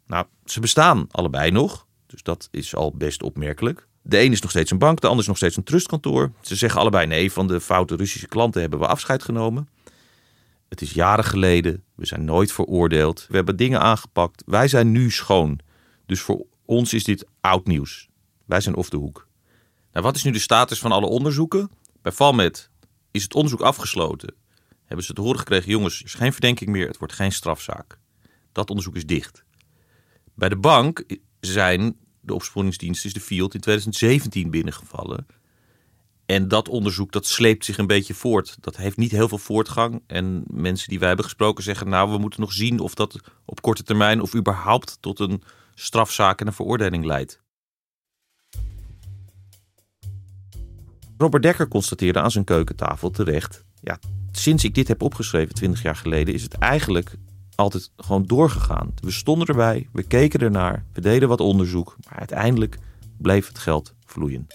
Nou, 0.08 0.26
ze 0.46 0.60
bestaan 0.60 1.08
allebei 1.12 1.52
nog. 1.52 1.88
Dus 2.08 2.24
dat 2.24 2.48
is 2.52 2.76
al 2.76 2.94
best 2.96 3.24
opmerkelijk. 3.24 3.88
De 4.02 4.20
een 4.20 4.32
is 4.32 4.42
nog 4.42 4.50
steeds 4.50 4.72
een 4.72 4.78
bank, 4.78 5.02
de 5.02 5.08
ander 5.08 5.22
is 5.22 5.28
nog 5.28 5.38
steeds 5.38 5.58
een 5.58 5.64
trustkantoor. 5.64 6.32
Ze 6.42 6.56
zeggen 6.56 6.80
allebei 6.80 7.08
nee, 7.08 7.32
van 7.32 7.48
de 7.48 7.62
foute 7.62 7.96
Russische 7.96 8.28
klanten 8.28 8.62
hebben 8.62 8.80
we 8.80 8.88
afscheid 8.88 9.24
genomen. 9.24 9.70
Het 10.70 10.82
is 10.82 10.92
jaren 10.92 11.24
geleden, 11.24 11.84
we 11.96 12.06
zijn 12.06 12.26
nooit 12.26 12.52
veroordeeld. 12.52 13.26
We 13.30 13.36
hebben 13.36 13.56
dingen 13.56 13.82
aangepakt, 13.82 14.44
wij 14.46 14.68
zijn 14.68 14.92
nu 14.92 15.12
schoon. 15.12 15.60
Dus 16.06 16.22
voor 16.22 16.46
ons 16.66 16.94
is 16.94 17.04
dit 17.04 17.26
oud 17.42 17.68
nieuws. 17.68 18.10
Wij 18.46 18.62
zijn 18.62 18.76
off 18.76 18.90
de 18.90 18.98
hoek. 18.98 19.28
Nou, 19.92 20.06
wat 20.06 20.16
is 20.16 20.24
nu 20.24 20.32
de 20.32 20.40
status 20.40 20.80
van 20.80 20.92
alle 20.92 21.06
onderzoeken? 21.06 21.72
Bij 22.02 22.12
Valmet 22.12 22.70
is 23.12 23.24
het 23.24 23.34
onderzoek 23.34 23.62
afgesloten. 23.62 24.34
Hebben 24.86 25.06
ze 25.06 25.14
te 25.14 25.22
horen 25.22 25.40
gekregen, 25.40 25.72
jongens, 25.72 26.00
er 26.00 26.06
is 26.06 26.14
geen 26.14 26.32
verdenking 26.32 26.70
meer, 26.70 26.88
het 26.88 26.98
wordt 26.98 27.14
geen 27.14 27.32
strafzaak. 27.32 28.00
Dat 28.52 28.70
onderzoek 28.70 28.96
is 28.96 29.06
dicht. 29.06 29.44
Bij 30.34 30.50
de 30.50 30.58
bank 30.58 31.04
zijn 31.40 31.96
de 32.20 32.34
opsporingsdienst, 32.34 33.06
is 33.06 33.14
de 33.14 33.20
Field, 33.20 33.54
in 33.54 33.60
2017 33.60 34.52
binnengevallen. 34.52 35.28
En 36.30 36.48
dat 36.48 36.70
onderzoek 36.70 37.12
dat 37.12 37.26
sleept 37.26 37.66
zich 37.66 37.78
een 37.78 37.88
beetje 37.88 38.14
voort. 38.14 38.58
Dat 38.60 38.78
heeft 38.78 38.98
niet 38.98 39.12
heel 39.12 39.28
veel 39.28 39.38
voortgang. 39.38 40.04
En 40.08 40.44
mensen 40.48 40.90
die 40.90 41.00
wij 41.00 41.08
hebben 41.08 41.26
gesproken 41.26 41.64
zeggen, 41.64 41.90
nou, 41.90 42.12
we 42.12 42.18
moeten 42.18 42.40
nog 42.40 42.52
zien 42.52 42.80
of 42.80 42.94
dat 42.94 43.20
op 43.46 43.62
korte 43.62 43.84
termijn 43.84 44.22
of 44.22 44.36
überhaupt 44.36 44.98
tot 45.00 45.20
een 45.20 45.44
strafzaak 45.76 46.42
en 46.42 46.48
een 46.48 46.54
veroordeling 46.54 47.06
leidt. 47.06 47.42
Robert 51.18 51.44
Dekker 51.44 51.68
constateerde 51.68 52.20
aan 52.20 52.32
zijn 52.32 52.44
keukentafel 52.44 53.10
terecht: 53.10 53.64
ja, 53.82 54.00
sinds 54.32 54.64
ik 54.64 54.76
dit 54.76 54.88
heb 54.88 55.02
opgeschreven 55.02 55.56
20 55.56 55.82
jaar 55.82 55.96
geleden, 55.96 56.34
is 56.34 56.44
het 56.44 56.54
eigenlijk 56.54 57.16
altijd 57.56 57.92
gewoon 57.98 58.26
doorgegaan. 58.26 58.94
We 59.02 59.12
stonden 59.12 59.48
erbij, 59.48 59.88
we 59.92 60.04
keken 60.04 60.40
ernaar, 60.40 60.86
we 60.94 61.02
deden 61.02 61.30
wat 61.30 61.40
onderzoek, 61.40 61.96
maar 62.10 62.20
uiteindelijk 62.20 62.78
bleef 63.18 63.48
het 63.48 63.60
geld 63.60 63.94
vloeien. 64.06 64.48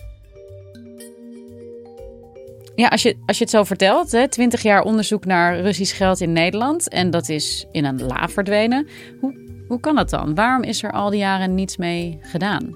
Ja, 2.77 2.89
als 2.89 3.03
je, 3.03 3.17
als 3.27 3.39
je 3.39 3.45
het 3.45 3.53
zo 3.53 3.65
vertelt, 3.65 4.13
hè, 4.13 4.29
20 4.29 4.63
jaar 4.63 4.83
onderzoek 4.83 5.25
naar 5.25 5.61
Russisch 5.61 5.97
geld 5.97 6.21
in 6.21 6.33
Nederland 6.33 6.89
en 6.89 7.11
dat 7.11 7.29
is 7.29 7.67
in 7.73 7.85
een 7.85 8.03
la 8.03 8.29
verdwenen. 8.29 8.87
Hoe, 9.21 9.35
hoe 9.69 9.81
kan 9.81 9.95
dat 9.95 10.11
dan? 10.11 10.35
Waarom 10.35 10.63
is 10.63 10.83
er 10.83 10.93
al 10.93 11.11
die 11.11 11.19
jaren 11.19 11.55
niets 11.55 11.77
mee 11.77 12.19
gedaan? 12.23 12.75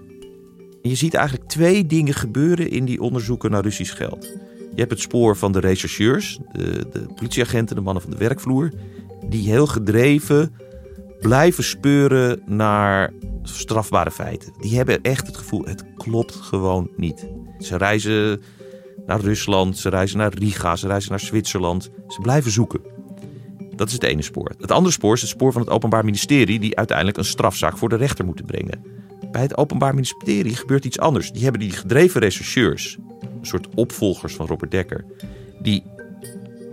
Je 0.83 0.95
ziet 0.95 1.15
eigenlijk 1.15 1.49
twee 1.49 1.87
dingen 1.87 2.15
gebeuren 2.15 2.71
in 2.71 2.85
die 2.85 3.01
onderzoeken 3.01 3.51
naar 3.51 3.63
Russisch 3.63 3.97
geld. 3.97 4.25
Je 4.75 4.85
hebt 4.85 4.91
het 4.91 5.01
spoor 5.01 5.37
van 5.37 5.53
de 5.53 5.61
rechercheurs, 5.61 6.39
de, 6.53 6.87
de 6.93 7.07
politieagenten, 7.15 7.77
de 7.77 7.83
mannen 7.83 8.03
van 8.03 8.11
de 8.11 8.19
werkvloer, 8.19 8.73
die 9.29 9.51
heel 9.51 9.67
gedreven 9.67 10.55
blijven 11.21 11.65
speuren 11.65 12.43
naar 12.47 13.13
strafbare 13.43 14.11
feiten. 14.11 14.53
Die 14.61 14.77
hebben 14.77 15.03
echt 15.03 15.27
het 15.27 15.37
gevoel, 15.37 15.65
het 15.65 15.85
klopt 15.97 16.35
gewoon 16.35 16.91
niet. 16.97 17.27
Ze 17.59 17.77
reizen 17.77 18.43
naar 19.09 19.21
Rusland, 19.21 19.79
ze 19.79 19.89
reizen 19.89 20.19
naar 20.19 20.35
Riga, 20.35 20.77
ze 20.77 20.87
reizen 20.87 21.11
naar 21.11 21.21
Zwitserland. 21.21 21.91
Ze 22.09 22.21
blijven 22.21 22.51
zoeken. 22.51 22.81
Dat 23.77 23.89
is 23.89 23.93
het 23.93 24.03
ene 24.03 24.23
spoor. 24.23 24.53
Het 24.59 24.73
andere 24.73 24.93
spoor 24.95 25.15
is 25.15 25.21
het 25.21 25.31
spoor 25.31 25.53
van 25.53 25.61
het 25.61 25.71
Openbaar 25.71 26.05
Ministerie, 26.05 26.59
die 26.59 26.77
uiteindelijk 26.77 27.17
een 27.17 27.25
strafzaak 27.25 27.79
voor 27.79 27.89
de 27.89 27.97
rechter 27.97 28.25
moeten 28.25 28.45
brengen. 28.45 28.83
Bij 29.33 29.43
het 29.43 29.57
Openbaar 29.57 29.95
Ministerie 29.95 30.57
gebeurt 30.57 30.85
iets 30.85 30.99
anders. 30.99 31.33
Die 31.33 31.43
hebben 31.43 31.61
die 31.61 31.71
gedreven 31.71 32.21
rechercheurs, 32.21 32.99
een 33.21 33.47
soort 33.47 33.69
opvolgers 33.75 34.35
van 34.35 34.47
Robert 34.47 34.71
Dekker, 34.71 35.05
die 35.63 35.83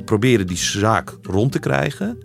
proberen 0.06 0.48
die 0.48 0.58
zaak 0.58 1.18
rond 1.22 1.52
te 1.52 1.60
krijgen. 1.60 2.18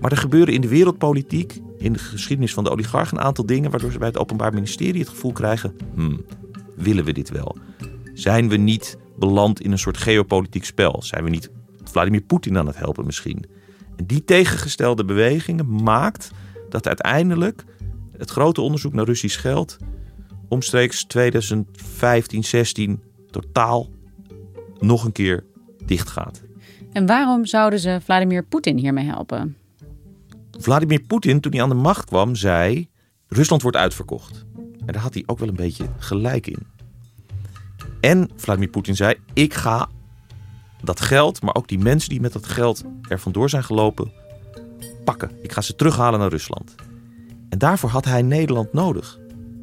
Maar 0.00 0.10
er 0.10 0.16
gebeuren 0.16 0.54
in 0.54 0.60
de 0.60 0.68
wereldpolitiek, 0.68 1.60
in 1.78 1.92
de 1.92 1.98
geschiedenis 1.98 2.54
van 2.54 2.64
de 2.64 2.70
oligarchen, 2.70 3.18
een 3.18 3.24
aantal 3.24 3.46
dingen 3.46 3.70
waardoor 3.70 3.92
ze 3.92 3.98
bij 3.98 4.08
het 4.08 4.18
Openbaar 4.18 4.54
Ministerie 4.54 5.00
het 5.00 5.08
gevoel 5.08 5.32
krijgen: 5.32 5.76
hmm, 5.94 6.24
willen 6.76 7.04
we 7.04 7.12
dit 7.12 7.30
wel? 7.30 7.56
Zijn 8.14 8.48
we 8.48 8.56
niet 8.56 8.96
beland 9.18 9.60
in 9.60 9.72
een 9.72 9.78
soort 9.78 9.96
geopolitiek 9.96 10.64
spel? 10.64 11.02
Zijn 11.02 11.24
we 11.24 11.30
niet 11.30 11.50
Vladimir 11.84 12.20
Poetin 12.20 12.58
aan 12.58 12.66
het 12.66 12.76
helpen 12.76 13.06
misschien? 13.06 13.44
En 13.96 14.06
die 14.06 14.24
tegengestelde 14.24 15.04
bewegingen 15.04 15.82
maakt 15.82 16.30
dat 16.68 16.86
uiteindelijk 16.86 17.64
het 18.18 18.30
grote 18.30 18.60
onderzoek 18.60 18.92
naar 18.92 19.04
Russisch 19.04 19.40
geld 19.40 19.76
omstreeks 20.48 21.04
2015, 21.04 22.44
16 22.44 23.02
totaal 23.30 23.88
nog 24.78 25.04
een 25.04 25.12
keer 25.12 25.44
dicht 25.84 26.08
gaat. 26.08 26.42
En 26.92 27.06
waarom 27.06 27.46
zouden 27.46 27.78
ze 27.78 27.98
Vladimir 28.02 28.44
Poetin 28.44 28.78
hiermee 28.78 29.04
helpen? 29.04 29.56
Vladimir 30.58 31.00
Poetin, 31.00 31.40
toen 31.40 31.52
hij 31.52 31.62
aan 31.62 31.68
de 31.68 31.74
macht 31.74 32.04
kwam, 32.04 32.34
zei: 32.34 32.88
Rusland 33.26 33.62
wordt 33.62 33.76
uitverkocht. 33.76 34.44
En 34.86 34.92
daar 34.92 35.02
had 35.02 35.14
hij 35.14 35.22
ook 35.26 35.38
wel 35.38 35.48
een 35.48 35.54
beetje 35.54 35.86
gelijk 35.98 36.46
in. 36.46 36.66
En 38.06 38.30
Vladimir 38.36 38.68
Poetin 38.68 38.96
zei: 38.96 39.14
Ik 39.32 39.54
ga 39.54 39.88
dat 40.82 41.00
geld, 41.00 41.42
maar 41.42 41.54
ook 41.54 41.68
die 41.68 41.78
mensen 41.78 42.08
die 42.08 42.20
met 42.20 42.32
dat 42.32 42.46
geld 42.46 42.84
er 43.08 43.20
vandoor 43.20 43.50
zijn 43.50 43.64
gelopen, 43.64 44.12
pakken. 45.04 45.30
Ik 45.42 45.52
ga 45.52 45.60
ze 45.60 45.74
terughalen 45.74 46.20
naar 46.20 46.28
Rusland. 46.28 46.74
En 47.48 47.58
daarvoor 47.58 47.90
had 47.90 48.04
hij 48.04 48.22
Nederland 48.22 48.72
nodig. 48.72 49.18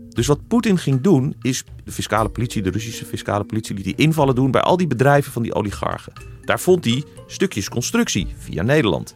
Dus 0.10 0.28
wat 0.28 0.48
Poetin 0.48 0.78
ging 0.78 1.02
doen, 1.02 1.36
is 1.42 1.64
de 1.84 1.92
fiscale 1.92 2.30
politie, 2.30 2.62
de 2.62 2.70
Russische 2.70 3.06
fiscale 3.06 3.44
politie, 3.44 3.76
liet 3.76 3.84
die 3.84 3.96
invallen 3.96 4.36
doen 4.36 4.52
bij 4.52 4.62
al 4.62 4.78
die 4.78 4.88
bedrijven 4.88 5.32
van 5.32 5.44
die 5.44 5.54
oligarchen. 5.54 6.14
Daar 6.42 6.60
vond 6.60 6.86
hij 6.86 7.04
stukjes 7.28 7.70
constructie 7.70 8.28
via 8.38 8.64
Nederland. 8.64 9.14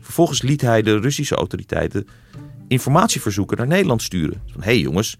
Vervolgens 0.00 0.42
liet 0.42 0.60
hij 0.60 0.82
de 0.82 0.98
Russische 0.98 1.34
autoriteiten 1.34 2.06
informatieverzoeken 2.68 3.56
naar 3.56 3.66
Nederland 3.66 4.02
sturen. 4.02 4.42
Van 4.46 4.62
hé 4.62 4.70
hey 4.70 4.80
jongens, 4.80 5.16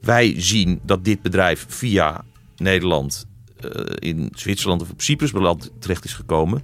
wij 0.00 0.34
zien 0.40 0.80
dat 0.82 1.04
dit 1.04 1.22
bedrijf 1.22 1.64
via 1.68 2.24
Nederland 2.60 3.26
uh, 3.64 3.70
in 3.98 4.32
Zwitserland 4.34 4.82
of 4.82 4.90
op 4.90 5.00
Cyprus 5.00 5.32
beland 5.32 5.70
terecht 5.78 6.04
is 6.04 6.14
gekomen. 6.14 6.62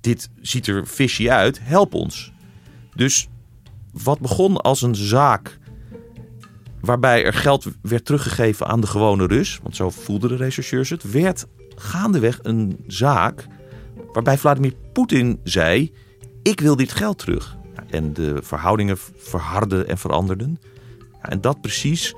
Dit 0.00 0.30
ziet 0.40 0.66
er 0.66 0.86
fishy 0.86 1.30
uit, 1.30 1.58
help 1.62 1.94
ons. 1.94 2.32
Dus 2.94 3.28
wat 3.92 4.20
begon 4.20 4.56
als 4.56 4.82
een 4.82 4.94
zaak 4.94 5.58
waarbij 6.80 7.24
er 7.24 7.34
geld 7.34 7.66
werd 7.82 8.04
teruggegeven 8.04 8.66
aan 8.66 8.80
de 8.80 8.86
gewone 8.86 9.26
Rus, 9.26 9.60
want 9.62 9.76
zo 9.76 9.90
voelden 9.90 10.28
de 10.28 10.36
rechercheurs 10.36 10.90
het, 10.90 11.10
werd 11.10 11.46
gaandeweg 11.76 12.38
een 12.42 12.84
zaak 12.86 13.46
waarbij 14.12 14.38
Vladimir 14.38 14.74
Poetin 14.92 15.40
zei: 15.44 15.92
Ik 16.42 16.60
wil 16.60 16.76
dit 16.76 16.92
geld 16.92 17.18
terug. 17.18 17.56
En 17.90 18.12
de 18.12 18.42
verhoudingen 18.42 18.96
verharden 19.16 19.88
en 19.88 19.98
veranderden. 19.98 20.58
En 21.20 21.40
dat 21.40 21.60
precies 21.60 22.14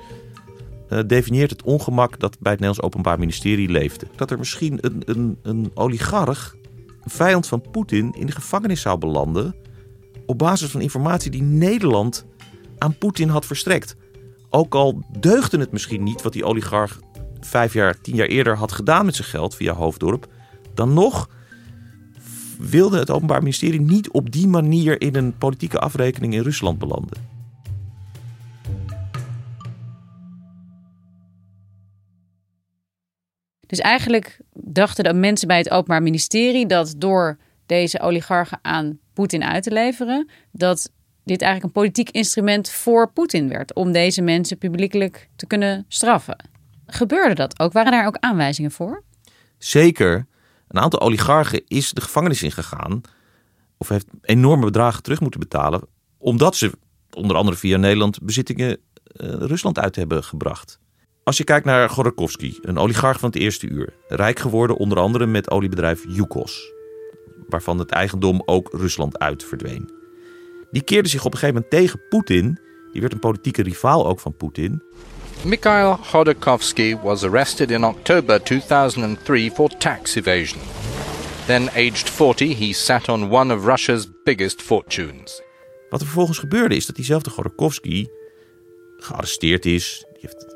definieert 1.03 1.49
het 1.49 1.63
ongemak 1.63 2.19
dat 2.19 2.39
bij 2.39 2.51
het 2.51 2.61
Nederlands 2.61 2.81
Openbaar 2.81 3.19
Ministerie 3.19 3.69
leefde. 3.69 4.07
Dat 4.15 4.31
er 4.31 4.37
misschien 4.37 4.77
een, 4.81 5.01
een, 5.05 5.37
een 5.41 5.71
oligarch, 5.73 6.55
een 7.03 7.11
vijand 7.11 7.47
van 7.47 7.63
Poetin, 7.71 8.13
in 8.13 8.25
de 8.25 8.31
gevangenis 8.31 8.81
zou 8.81 8.97
belanden. 8.97 9.55
op 10.25 10.37
basis 10.37 10.69
van 10.69 10.81
informatie 10.81 11.31
die 11.31 11.43
Nederland 11.43 12.25
aan 12.77 12.97
Poetin 12.97 13.29
had 13.29 13.45
verstrekt. 13.45 13.95
Ook 14.49 14.75
al 14.75 15.03
deugde 15.19 15.59
het 15.59 15.71
misschien 15.71 16.03
niet 16.03 16.21
wat 16.21 16.33
die 16.33 16.45
oligarch 16.45 16.99
vijf 17.39 17.73
jaar, 17.73 18.01
tien 18.01 18.15
jaar 18.15 18.27
eerder 18.27 18.57
had 18.57 18.71
gedaan 18.71 19.05
met 19.05 19.15
zijn 19.15 19.27
geld 19.27 19.55
via 19.55 19.73
Hoofddorp, 19.73 20.27
dan 20.73 20.93
nog 20.93 21.29
wilde 22.59 22.99
het 22.99 23.11
Openbaar 23.11 23.41
Ministerie 23.41 23.81
niet 23.81 24.09
op 24.09 24.31
die 24.31 24.47
manier 24.47 25.01
in 25.01 25.15
een 25.15 25.37
politieke 25.37 25.79
afrekening 25.79 26.33
in 26.33 26.41
Rusland 26.41 26.79
belanden. 26.79 27.34
Dus 33.67 33.79
eigenlijk 33.79 34.39
dachten 34.53 35.03
de 35.03 35.13
mensen 35.13 35.47
bij 35.47 35.57
het 35.57 35.69
Openbaar 35.69 36.03
Ministerie 36.03 36.65
dat 36.65 36.93
door 36.97 37.37
deze 37.65 37.99
oligarchen 37.99 38.59
aan 38.61 38.99
Poetin 39.13 39.43
uit 39.43 39.63
te 39.63 39.71
leveren, 39.71 40.29
dat 40.51 40.91
dit 41.23 41.41
eigenlijk 41.41 41.63
een 41.75 41.81
politiek 41.81 42.09
instrument 42.09 42.69
voor 42.69 43.11
Poetin 43.11 43.49
werd 43.49 43.73
om 43.73 43.91
deze 43.91 44.21
mensen 44.21 44.57
publiekelijk 44.57 45.29
te 45.35 45.47
kunnen 45.47 45.85
straffen. 45.87 46.49
Gebeurde 46.87 47.35
dat 47.35 47.59
ook? 47.59 47.73
Waren 47.73 47.91
daar 47.91 48.07
ook 48.07 48.17
aanwijzingen 48.19 48.71
voor? 48.71 49.03
Zeker. 49.57 50.25
Een 50.67 50.81
aantal 50.81 50.99
oligarchen 50.99 51.61
is 51.67 51.91
de 51.91 52.01
gevangenis 52.01 52.43
ingegaan 52.43 53.01
of 53.77 53.89
heeft 53.89 54.07
enorme 54.21 54.65
bedragen 54.65 55.03
terug 55.03 55.19
moeten 55.19 55.39
betalen 55.39 55.81
omdat 56.17 56.55
ze 56.55 56.71
onder 57.11 57.35
andere 57.35 57.57
via 57.57 57.77
Nederland 57.77 58.21
bezittingen 58.21 58.69
uh, 58.69 59.29
Rusland 59.29 59.79
uit 59.79 59.95
hebben 59.95 60.23
gebracht. 60.23 60.79
Als 61.25 61.37
je 61.37 61.43
kijkt 61.43 61.65
naar 61.65 61.89
Godorkovsky, 61.89 62.53
een 62.61 62.77
oligarch 62.77 63.19
van 63.19 63.29
het 63.29 63.37
eerste 63.37 63.67
uur, 63.67 63.93
rijk 64.07 64.39
geworden 64.39 64.77
onder 64.77 64.97
andere 64.97 65.25
met 65.25 65.51
oliebedrijf 65.51 66.03
Yukos, 66.07 66.71
waarvan 67.49 67.79
het 67.79 67.91
eigendom 67.91 68.41
ook 68.45 68.69
Rusland 68.71 69.19
uit 69.19 69.43
verdween. 69.43 69.89
Die 70.71 70.81
keerde 70.81 71.09
zich 71.09 71.25
op 71.25 71.33
een 71.33 71.39
gegeven 71.39 71.55
moment 71.55 71.71
tegen 71.71 72.01
Poetin. 72.09 72.59
Die 72.91 73.01
werd 73.01 73.13
een 73.13 73.19
politieke 73.19 73.63
rivaal 73.63 74.07
ook 74.07 74.19
van 74.19 74.35
Poetin. 74.35 74.83
Mikhail 75.43 75.97
Khodorkovsky 75.97 76.97
was 76.97 77.23
arrested 77.23 77.71
in 77.71 77.85
October 77.85 78.43
2003 78.43 79.51
for 79.51 79.69
tax 79.77 80.15
evasion. 80.15 80.61
Then, 81.45 81.69
aged 81.69 82.09
40, 82.09 82.59
he 82.59 82.73
sat 82.73 83.09
on 83.09 83.31
one 83.31 83.55
of 83.55 83.65
Russia's 83.65 84.07
biggest 84.23 84.61
fortunes. 84.61 85.41
Wat 85.89 85.99
er 85.99 86.05
vervolgens 86.05 86.37
gebeurde 86.39 86.75
is 86.75 86.85
dat 86.85 86.95
diezelfde 86.95 87.31
Khodorkovsky 87.31 88.07
gearresteerd 88.97 89.65
is. 89.65 90.05
Die 90.11 90.19
heeft 90.21 90.54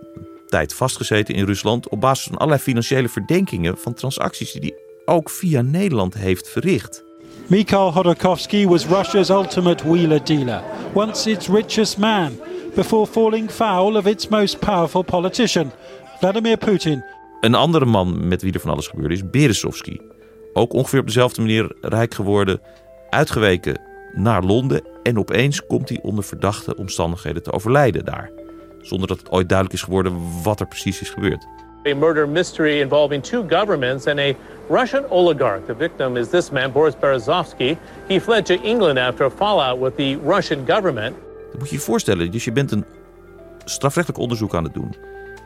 tijd 0.50 0.74
vastgezeten 0.74 1.36
in 1.36 1.46
Rusland 1.46 1.90
op 1.90 2.02
basis 2.02 2.28
van 2.28 2.38
allerlei 2.38 2.62
financiële 2.62 3.10
verdenkingen 3.10 3.78
van 3.78 3.94
transacties 3.94 4.52
die 4.52 4.62
hij 4.62 4.74
ook 5.06 5.30
via 5.30 5.62
Nederland 5.62 6.14
heeft 6.14 6.50
verricht. 6.50 7.04
Mikhail 7.48 7.92
Khodorkovsky 7.92 8.68
was 8.68 8.88
Russia's 8.88 9.30
ultimate 9.30 9.88
wheeler 9.88 10.24
dealer, 10.24 10.62
once 10.94 11.30
its 11.30 11.48
richest 11.48 11.98
man, 11.98 12.40
before 12.76 13.08
falling 13.08 13.52
foul 13.52 13.96
of 13.96 14.06
its 14.06 14.28
most 14.28 14.60
powerful 14.60 15.02
politician, 15.02 15.72
Vladimir 16.20 16.58
Putin. 16.58 17.04
Een 17.42 17.56
andere 17.56 17.86
man 17.86 18.28
met 18.28 18.42
wie 18.42 18.54
er 18.54 18.60
van 18.60 18.72
alles 18.72 18.88
gebeurde 18.88 19.14
is 19.14 19.30
Berezovsky. 19.30 19.98
Ook 20.54 20.74
ongeveer 20.74 21.00
op 21.00 21.06
dezelfde 21.06 21.42
manier 21.42 21.76
rijk 21.82 22.14
geworden, 22.14 22.62
uitgeweken 23.10 23.82
naar 24.14 24.44
Londen 24.44 24.84
en 25.04 25.20
opeens 25.20 25.66
komt 25.66 25.90
hij 25.90 26.00
onder 26.02 26.24
verdachte 26.24 26.76
omstandigheden 26.76 27.44
te 27.44 27.52
overlijden 27.52 28.06
daar. 28.06 28.39
Zonder 28.82 29.08
dat 29.08 29.18
het 29.18 29.32
ooit 29.32 29.50
duidelijk 29.50 29.78
is 29.78 29.84
geworden 29.84 30.18
wat 30.44 30.60
er 30.60 30.68
precies 30.68 31.02
is 31.02 31.10
gebeurd. 31.10 31.48
A 31.88 31.96
murder 31.96 32.28
mystery 32.28 32.82
involving 32.82 33.24
two 33.24 33.46
governments 33.48 34.08
and 34.08 34.20
a 34.20 34.34
Russian 34.70 35.10
oligarch. 35.10 35.66
The 35.66 35.76
victim 35.76 36.18
is 36.18 36.30
this 36.30 36.50
man, 36.50 36.72
Boris 36.72 36.98
Berezovsky. 37.00 37.78
He 38.08 38.20
fled 38.20 38.46
to 38.46 38.54
England 38.64 38.98
after 38.98 39.26
a 39.26 39.30
fallout 39.30 39.80
with 39.80 39.96
the 39.96 40.18
Russian 40.26 40.66
government. 40.68 41.16
Dat 41.52 41.60
moet 41.60 41.70
je 41.70 41.76
je 41.76 41.82
voorstellen. 41.82 42.32
Dus 42.32 42.44
je 42.44 42.52
bent 42.52 42.72
een 42.72 42.86
strafrechtelijk 43.66 44.22
onderzoek 44.22 44.56
aan 44.56 44.64
het 44.64 44.74
doen. 44.74 44.96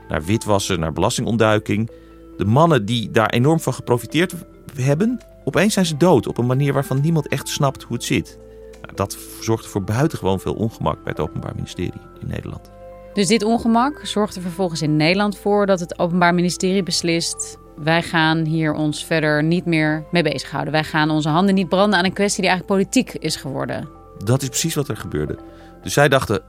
Naar 0.08 0.24
witwassen, 0.24 0.80
naar 0.80 0.94
belastingontduiking. 0.94 1.92
De 2.38 2.46
mannen 2.46 2.86
die 2.86 3.12
daar 3.12 3.30
enorm 3.30 3.60
van 3.60 3.74
geprofiteerd 3.74 4.34
hebben, 4.76 5.20
opeens 5.44 5.74
zijn 5.74 5.86
ze 5.86 5.98
dood 5.98 6.28
op 6.28 6.38
een 6.38 6.46
manier 6.46 6.74
waarvan 6.74 7.02
niemand 7.02 7.28
echt 7.28 7.48
snapt 7.48 7.84
hoe 7.84 7.96
het 7.96 8.06
zit. 8.06 8.38
Nou, 8.82 8.96
dat 8.96 9.18
zorgde 9.42 9.70
voor 9.70 9.84
buitengewoon 9.84 10.40
veel 10.40 10.54
ongemak 10.54 11.04
bij 11.04 11.14
het 11.16 11.20
Openbaar 11.20 11.56
Ministerie 11.56 12.02
in 12.20 12.28
Nederland. 12.28 12.72
Dus 13.14 13.28
dit 13.28 13.44
ongemak 13.44 14.06
zorgt 14.06 14.36
er 14.36 14.42
vervolgens 14.42 14.82
in 14.82 14.96
Nederland 14.96 15.38
voor 15.38 15.66
dat 15.66 15.80
het 15.80 16.00
Openbaar 16.00 16.34
Ministerie 16.34 16.84
beslist: 16.84 17.58
wij 17.76 18.04
gaan 18.04 18.46
hier 18.46 18.74
ons 18.74 19.06
verder 19.06 19.44
niet 19.44 19.66
meer 19.66 20.06
mee 20.12 20.24
bezighouden. 20.24 20.74
Wij 20.74 20.84
gaan 20.84 21.10
onze 21.10 21.30
handen 21.30 21.56
niet 21.56 21.70
branden 21.70 22.00
aan 22.00 22.06
een 22.06 22.14
kwestie 22.14 22.42
die 22.42 22.50
eigenlijk 22.50 22.80
politiek 22.80 23.14
is 23.14 23.36
geworden. 23.36 23.90
Dat 24.24 24.42
is 24.42 24.48
precies 24.48 24.76
wat 24.76 24.88
er 24.88 24.98
gebeurde. 24.98 25.38
Dus 25.82 25.94
zij 25.94 26.10
dachten: 26.10 26.42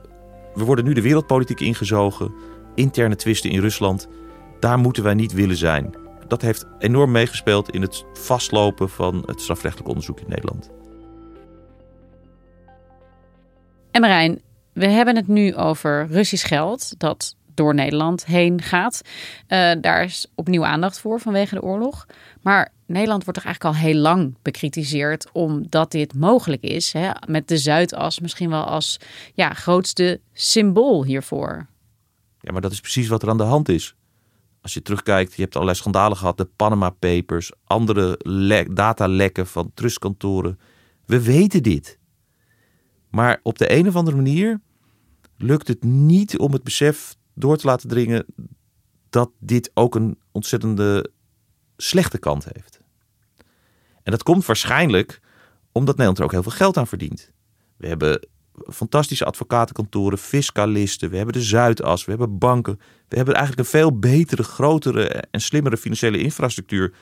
we 0.54 0.64
worden 0.64 0.84
nu 0.84 0.92
de 0.92 1.02
wereldpolitiek 1.02 1.60
ingezogen, 1.60 2.34
interne 2.74 3.16
twisten 3.16 3.50
in 3.50 3.60
Rusland. 3.60 4.08
Daar 4.60 4.78
moeten 4.78 5.02
wij 5.02 5.14
niet 5.14 5.32
willen 5.32 5.56
zijn. 5.56 5.94
Dat 6.28 6.42
heeft 6.42 6.66
enorm 6.78 7.10
meegespeeld 7.10 7.70
in 7.70 7.82
het 7.82 8.04
vastlopen 8.12 8.90
van 8.90 9.22
het 9.26 9.40
strafrechtelijk 9.40 9.88
onderzoek 9.88 10.20
in 10.20 10.28
Nederland. 10.28 10.70
En 13.90 14.00
Marijn, 14.00 14.40
we 14.74 14.86
hebben 14.86 15.16
het 15.16 15.28
nu 15.28 15.54
over 15.54 16.06
Russisch 16.06 16.48
geld 16.48 16.94
dat 16.98 17.36
door 17.54 17.74
Nederland 17.74 18.26
heen 18.26 18.62
gaat. 18.62 19.00
Uh, 19.48 19.72
daar 19.80 20.04
is 20.04 20.26
opnieuw 20.34 20.64
aandacht 20.64 21.00
voor 21.00 21.20
vanwege 21.20 21.54
de 21.54 21.62
oorlog. 21.62 22.06
Maar 22.42 22.72
Nederland 22.86 23.24
wordt 23.24 23.38
toch 23.38 23.48
eigenlijk 23.48 23.76
al 23.76 23.82
heel 23.86 24.00
lang 24.00 24.36
bekritiseerd 24.42 25.28
omdat 25.32 25.90
dit 25.90 26.14
mogelijk 26.14 26.62
is. 26.62 26.92
Hè? 26.92 27.10
Met 27.26 27.48
de 27.48 27.58
Zuidas 27.58 28.20
misschien 28.20 28.50
wel 28.50 28.64
als 28.64 29.00
ja, 29.34 29.52
grootste 29.52 30.20
symbool 30.32 31.04
hiervoor. 31.04 31.66
Ja, 32.40 32.52
maar 32.52 32.60
dat 32.60 32.72
is 32.72 32.80
precies 32.80 33.08
wat 33.08 33.22
er 33.22 33.28
aan 33.28 33.36
de 33.36 33.42
hand 33.42 33.68
is. 33.68 33.94
Als 34.60 34.74
je 34.74 34.82
terugkijkt, 34.82 35.34
je 35.34 35.42
hebt 35.42 35.54
allerlei 35.54 35.78
schandalen 35.78 36.16
gehad, 36.16 36.36
de 36.36 36.48
Panama 36.56 36.90
Papers, 36.90 37.52
andere 37.64 38.18
le 38.22 38.66
datalekken 38.72 39.46
van 39.46 39.70
trustkantoren. 39.74 40.58
We 41.06 41.22
weten 41.22 41.62
dit. 41.62 41.98
Maar 43.14 43.40
op 43.42 43.58
de 43.58 43.72
een 43.72 43.88
of 43.88 43.96
andere 43.96 44.16
manier 44.16 44.60
lukt 45.36 45.68
het 45.68 45.84
niet 45.84 46.38
om 46.38 46.52
het 46.52 46.62
besef 46.62 47.16
door 47.34 47.56
te 47.56 47.66
laten 47.66 47.88
dringen 47.88 48.26
dat 49.10 49.30
dit 49.38 49.70
ook 49.74 49.94
een 49.94 50.18
ontzettende 50.32 51.10
slechte 51.76 52.18
kant 52.18 52.44
heeft. 52.44 52.80
En 54.02 54.10
dat 54.10 54.22
komt 54.22 54.46
waarschijnlijk 54.46 55.20
omdat 55.72 55.94
Nederland 55.94 56.18
er 56.18 56.24
ook 56.24 56.32
heel 56.32 56.42
veel 56.42 56.52
geld 56.52 56.76
aan 56.76 56.86
verdient. 56.86 57.30
We 57.76 57.86
hebben 57.86 58.28
fantastische 58.72 59.24
advocatenkantoren, 59.24 60.18
fiscalisten, 60.18 61.10
we 61.10 61.16
hebben 61.16 61.34
de 61.34 61.42
Zuidas, 61.42 62.04
we 62.04 62.10
hebben 62.10 62.38
banken. 62.38 62.78
We 63.08 63.16
hebben 63.16 63.34
eigenlijk 63.34 63.64
een 63.64 63.78
veel 63.78 63.98
betere, 63.98 64.42
grotere 64.42 65.08
en 65.08 65.40
slimmere 65.40 65.76
financiële 65.76 66.18
infrastructuur 66.18 66.94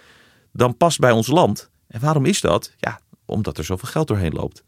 dan 0.53 0.77
past 0.77 0.99
bij 0.99 1.11
ons 1.11 1.27
land. 1.27 1.71
En 1.87 2.01
waarom 2.01 2.25
is 2.25 2.41
dat? 2.41 2.75
Ja, 2.77 3.01
omdat 3.25 3.59
er 3.59 3.65
zoveel 3.65 3.89
geld 3.89 4.09
doorheen 4.09 4.33
loopt. 4.33 4.65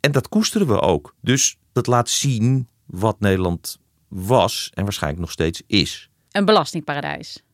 En 0.00 0.12
dat 0.12 0.28
koesteren 0.28 0.66
we 0.66 0.80
ook. 0.80 1.14
Dus 1.20 1.58
dat 1.72 1.86
laat 1.86 2.08
zien 2.08 2.68
wat 2.86 3.20
Nederland 3.20 3.78
was 4.08 4.70
en 4.74 4.84
waarschijnlijk 4.84 5.22
nog 5.22 5.30
steeds 5.30 5.62
is. 5.66 6.10
Een 6.30 6.44
belastingparadijs. 6.44 7.44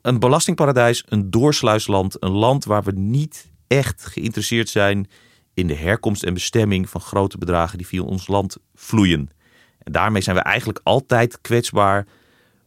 Een 0.00 0.18
belastingparadijs, 0.18 1.04
een 1.08 1.30
doorsluisland, 1.30 2.22
een 2.22 2.30
land 2.30 2.64
waar 2.64 2.82
we 2.82 2.92
niet 2.92 3.50
echt 3.66 4.06
geïnteresseerd 4.06 4.68
zijn 4.68 5.08
in 5.54 5.66
de 5.66 5.74
herkomst 5.74 6.22
en 6.22 6.34
bestemming 6.34 6.88
van 6.90 7.00
grote 7.00 7.38
bedragen 7.38 7.78
die 7.78 7.86
via 7.86 8.02
ons 8.02 8.26
land 8.26 8.56
vloeien. 8.74 9.30
En 9.78 9.92
daarmee 9.92 10.22
zijn 10.22 10.36
we 10.36 10.42
eigenlijk 10.42 10.80
altijd 10.82 11.40
kwetsbaar 11.40 12.06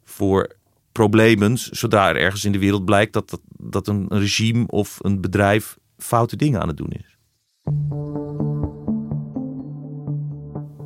voor 0.04 0.56
problemen 0.92 1.58
zodra 1.58 2.10
er 2.10 2.18
ergens 2.18 2.46
in 2.46 2.52
de 2.52 2.60
wereld 2.60 2.86
blijkt 2.86 3.14
dat, 3.14 3.30
dat, 3.30 3.42
dat 3.58 3.88
een 3.88 4.08
regime 4.10 4.68
of 4.68 4.98
een 5.02 5.22
bedrijf 5.22 5.78
foute 5.98 6.36
dingen 6.36 6.62
aan 6.62 6.68
het 6.68 6.78
doen 6.78 6.92
is. 6.92 7.18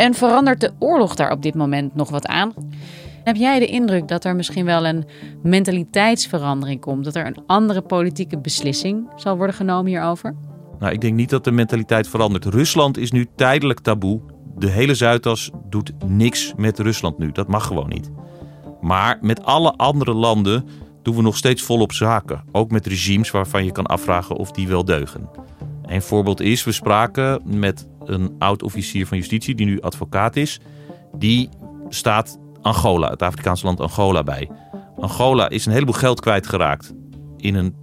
En 0.04 0.14
verandert 0.14 0.62
de 0.62 0.72
oorlog 0.80 1.16
daar 1.16 1.32
op 1.32 1.42
dit 1.42 1.56
moment 1.56 1.96
nog 1.96 2.10
wat 2.10 2.28
aan? 2.28 2.54
Heb 3.24 3.36
jij 3.36 3.60
de 3.60 3.66
indruk 3.66 4.08
dat 4.08 4.26
er 4.26 4.36
misschien 4.36 4.66
wel 4.66 4.86
een 4.86 5.06
mentaliteitsverandering 5.44 6.82
komt? 6.82 7.04
Dat 7.04 7.16
er 7.16 7.26
een 7.26 7.44
andere 7.48 7.82
politieke 7.82 8.38
beslissing 8.38 9.08
zal 9.16 9.38
worden 9.38 9.56
genomen 9.56 9.86
hierover? 9.86 10.36
Nou, 10.80 10.94
ik 10.94 11.02
denk 11.02 11.16
niet 11.16 11.30
dat 11.30 11.44
de 11.44 11.52
mentaliteit 11.52 12.08
verandert. 12.08 12.46
Rusland 12.46 12.98
is 12.98 13.12
nu 13.12 13.28
tijdelijk 13.36 13.80
taboe. 13.80 14.22
De 14.58 14.70
hele 14.70 14.96
Zuidas 14.96 15.50
doet 15.70 15.92
niks 16.06 16.54
met 16.58 16.80
Rusland 16.80 17.18
nu. 17.18 17.32
Dat 17.32 17.48
mag 17.48 17.68
gewoon 17.68 17.90
niet. 17.90 18.12
Maar 18.82 19.18
met 19.22 19.44
alle 19.44 19.74
andere 19.76 20.14
landen 20.14 20.68
doen 21.02 21.16
we 21.16 21.22
nog 21.22 21.38
steeds 21.38 21.62
volop 21.62 21.92
zaken. 21.92 22.44
Ook 22.52 22.72
met 22.72 22.88
regimes 22.88 23.32
waarvan 23.32 23.66
je 23.66 23.72
kan 23.72 23.86
afvragen 23.86 24.36
of 24.36 24.52
die 24.52 24.68
wel 24.68 24.86
deugen. 24.86 25.30
Een 25.86 26.02
voorbeeld 26.02 26.42
is, 26.42 26.64
we 26.64 26.72
spraken 26.72 27.42
met 27.46 27.88
een 28.06 28.36
oud-officier 28.40 29.08
van 29.08 29.18
justitie, 29.18 29.56
die 29.56 29.66
nu 29.66 29.82
advocaat 29.82 30.36
is. 30.36 30.60
Die 31.18 31.50
staat 31.90 32.40
Angola, 32.62 33.10
het 33.10 33.22
Afrikaanse 33.22 33.66
land 33.66 33.80
Angola 33.80 34.24
bij. 34.24 34.50
Angola 34.98 35.50
is 35.50 35.66
een 35.66 35.72
heleboel 35.72 35.94
geld 35.94 36.20
kwijtgeraakt 36.20 36.94
in 37.38 37.56
een 37.56 37.76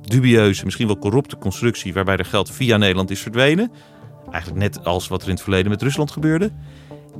dubieuze, 0.00 0.64
misschien 0.64 0.86
wel 0.86 0.98
corrupte 0.98 1.38
constructie 1.38 1.94
waarbij 1.94 2.16
er 2.16 2.24
geld 2.24 2.50
via 2.50 2.76
Nederland 2.76 3.10
is 3.10 3.20
verdwenen. 3.20 3.72
Eigenlijk 4.30 4.62
net 4.62 4.84
als 4.84 5.08
wat 5.08 5.22
er 5.22 5.28
in 5.28 5.34
het 5.34 5.42
verleden 5.42 5.70
met 5.70 5.82
Rusland 5.82 6.10
gebeurde. 6.10 6.52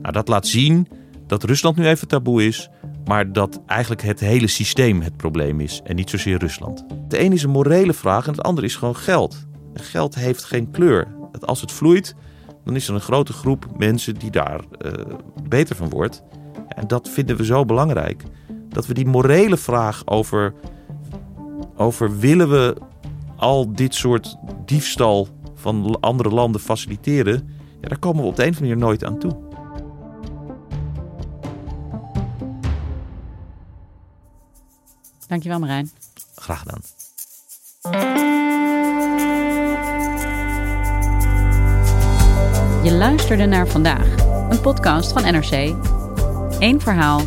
Nou, 0.03 0.13
dat 0.13 0.29
laat 0.29 0.47
zien 0.47 0.89
dat 1.27 1.45
Rusland 1.45 1.77
nu 1.77 1.87
even 1.87 2.09
taboe 2.09 2.47
is, 2.47 2.69
maar 3.05 3.33
dat 3.33 3.61
eigenlijk 3.67 4.03
het 4.03 4.21
hele 4.21 4.47
systeem 4.47 5.03
het 5.03 5.17
probleem 5.17 5.61
is 5.61 5.81
en 5.85 5.97
niet 5.97 6.11
zozeer 6.11 6.39
Rusland. 6.39 6.85
De 7.09 7.21
een 7.21 7.33
is 7.33 7.43
een 7.43 7.51
morele 7.51 7.93
vraag 7.93 8.27
en 8.27 8.33
het 8.33 8.43
andere 8.43 8.67
is 8.67 8.77
gewoon 8.77 8.97
geld. 8.97 9.47
geld 9.75 10.15
heeft 10.15 10.45
geen 10.45 10.71
kleur. 10.71 11.15
Als 11.41 11.61
het 11.61 11.73
vloeit, 11.73 12.15
dan 12.67 12.77
is 12.77 12.89
er 12.89 12.95
een 12.95 13.01
grote 13.01 13.33
groep 13.33 13.67
mensen 13.77 14.15
die 14.15 14.31
daar 14.31 14.61
uh, 14.79 14.93
beter 15.49 15.77
van 15.77 15.89
wordt. 15.89 16.23
En 16.69 16.87
dat 16.87 17.09
vinden 17.09 17.37
we 17.37 17.45
zo 17.45 17.65
belangrijk. 17.65 18.23
Dat 18.69 18.87
we 18.87 18.95
die 18.95 19.07
morele 19.07 19.57
vraag 19.57 20.07
over, 20.07 20.55
over 21.77 22.19
willen 22.19 22.51
we 22.51 22.77
al 23.37 23.73
dit 23.73 23.95
soort 23.95 24.37
diefstal 24.65 25.29
van 25.55 26.01
andere 26.01 26.29
landen 26.29 26.61
faciliteren, 26.61 27.49
ja, 27.81 27.89
daar 27.89 27.99
komen 27.99 28.23
we 28.23 28.29
op 28.29 28.37
de 28.37 28.43
een 28.43 28.51
of 28.51 28.57
andere 28.57 28.75
manier 28.75 28.87
nooit 28.87 29.05
aan 29.05 29.19
toe. 29.19 29.45
Dankjewel 35.27 35.59
Marijn. 35.59 35.91
Graag 36.35 36.59
gedaan. 36.59 38.36
Je 42.87 42.93
luisterde 42.93 43.47
naar 43.47 43.67
vandaag, 43.67 44.07
een 44.49 44.61
podcast 44.61 45.13
van 45.13 45.23
NRC. 45.23 45.75
Eén 46.59 46.81
verhaal, 46.81 47.21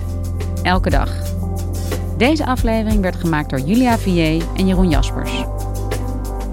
elke 0.63 0.89
dag. 0.89 1.09
Deze 2.17 2.45
aflevering 2.45 3.01
werd 3.01 3.15
gemaakt 3.15 3.49
door 3.49 3.59
Julia 3.59 3.97
Vier 3.97 4.43
en 4.55 4.67
Jeroen 4.67 4.89
Jaspers. 4.89 5.43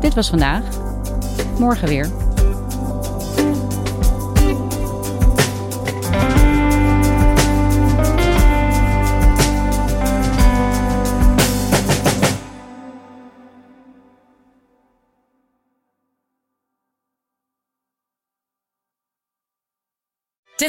Dit 0.00 0.14
was 0.14 0.28
vandaag. 0.28 0.62
Morgen 1.58 1.88
weer. 1.88 2.25